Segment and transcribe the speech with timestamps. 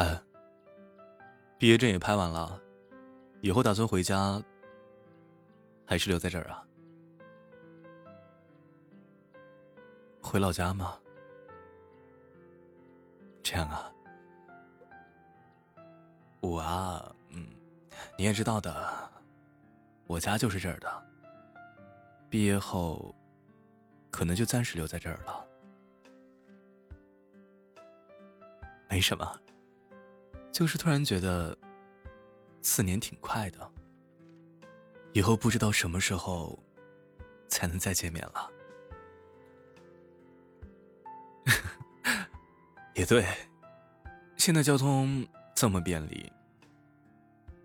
[0.00, 0.18] 哎，
[1.58, 2.58] 毕业证也拍完了，
[3.42, 4.42] 以后打算回家，
[5.84, 6.64] 还是留在这儿啊？
[10.22, 10.98] 回老家吗？
[13.42, 13.92] 这样啊。
[16.40, 17.46] 我啊，嗯，
[18.16, 19.10] 你也知道的，
[20.06, 20.90] 我家就是这儿的。
[22.30, 23.14] 毕业后，
[24.10, 25.46] 可能就暂时留在这儿了。
[28.88, 29.38] 没什么，
[30.52, 31.56] 就是突然觉得
[32.62, 33.70] 四年挺快的，
[35.12, 36.58] 以后不知道什么时候
[37.48, 38.50] 才能再见面了。
[42.94, 43.26] 也对，
[44.36, 45.26] 现在交通。
[45.52, 46.32] 这么便利，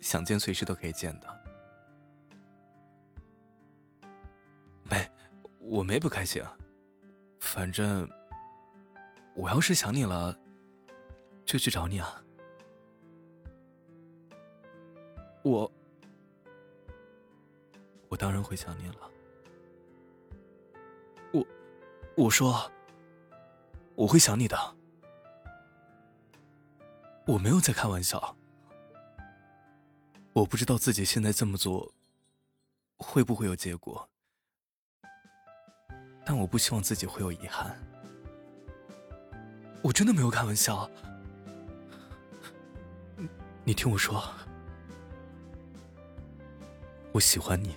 [0.00, 1.42] 想见随时都可以见的。
[4.82, 5.08] 没，
[5.60, 6.42] 我没不开心。
[7.38, 8.10] 反正
[9.36, 10.36] 我要是想你了，
[11.44, 12.20] 就去找你啊。
[15.48, 15.70] 我，
[18.08, 19.10] 我当然会想你了。
[21.32, 21.46] 我，
[22.16, 22.68] 我说，
[23.94, 24.58] 我会想你的。
[27.28, 28.36] 我没有在开玩笑，
[30.32, 31.92] 我不知道自己现在这么做
[32.96, 34.08] 会不会有结果，
[36.24, 37.80] 但我不希望自己会有遗憾。
[39.80, 40.90] 我真的没有开玩笑，
[43.62, 44.20] 你听我说，
[47.16, 47.74] 我喜欢你，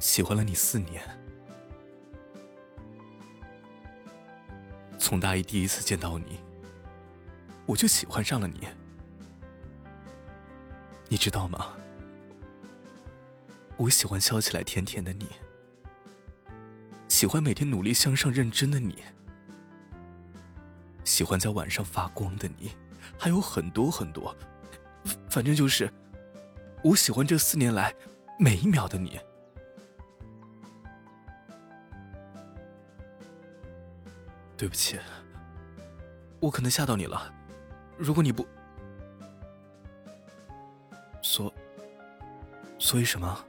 [0.00, 1.00] 喜欢了你四年，
[4.98, 6.40] 从大一第一次见到你。
[7.64, 8.66] 我就喜欢上了你，
[11.08, 11.76] 你知道吗？
[13.76, 15.28] 我喜欢笑起来甜甜的你，
[17.06, 19.04] 喜欢每天努力向上认真的你，
[21.04, 22.72] 喜欢在晚上发光的你，
[23.16, 24.34] 还有很多很多，
[25.28, 25.88] 反正就是，
[26.82, 27.94] 我喜欢这四年来
[28.38, 29.20] 每一秒的你。
[34.56, 34.98] 对不起，
[36.38, 37.32] 我可能吓到你了。
[37.96, 38.46] 如果你不，
[41.22, 41.52] 所，
[42.78, 43.44] 所以什么？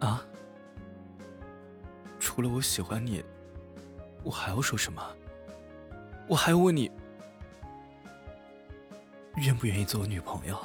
[0.00, 0.24] 啊？
[2.18, 3.24] 除了我喜欢你，
[4.24, 5.00] 我还要说什么？
[6.28, 6.90] 我还要问你，
[9.36, 10.58] 愿不愿意做我女朋友？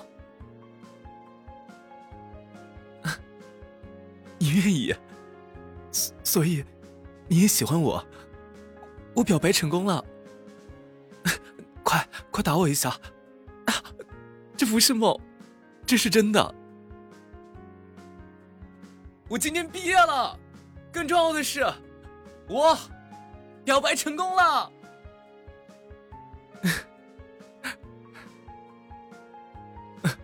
[4.37, 4.93] 你愿意，
[6.23, 6.63] 所以
[7.27, 8.05] 你也喜欢我，
[9.15, 10.03] 我表白成功了。
[11.83, 12.89] 快快打我一下！
[13.65, 13.73] 啊，
[14.55, 15.17] 这不是梦，
[15.85, 16.55] 这是真的。
[19.29, 20.37] 我今天毕业了，
[20.91, 21.65] 更重要的是，
[22.47, 22.77] 我
[23.63, 24.71] 表白成功了。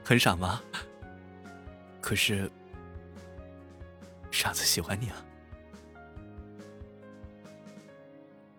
[0.03, 0.61] 很傻吗？
[2.01, 2.51] 可是，
[4.31, 5.25] 傻子喜欢你啊。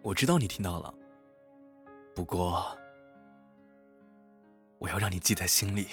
[0.00, 0.94] 我知道你听到了，
[2.15, 2.78] 不过。
[4.78, 5.88] 我要让你记在心里，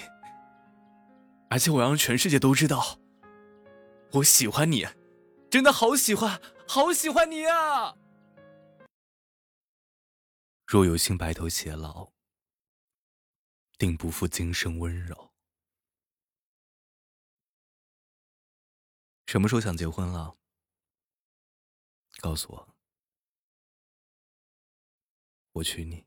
[1.48, 2.98] 而且我要让全世界都知道，
[4.12, 4.86] 我喜欢你，
[5.50, 7.96] 真的好喜欢，好喜欢你啊！
[10.66, 12.10] 若有幸白头偕老，
[13.78, 15.31] 定不负今生温柔。
[19.32, 20.36] 什么时候想结婚了？
[22.20, 22.76] 告诉我，
[25.52, 26.06] 我娶你。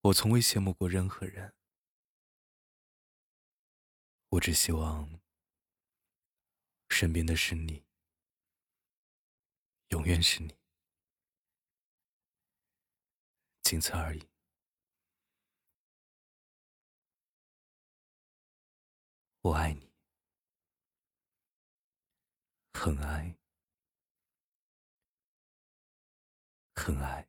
[0.00, 1.54] 我从未羡慕过任何人，
[4.30, 5.20] 我只希望
[6.88, 7.84] 身边的是你，
[9.88, 10.56] 永远是你，
[13.60, 14.26] 仅此而已。
[19.40, 19.88] 我爱你，
[22.74, 23.36] 很爱，
[26.74, 27.27] 很爱。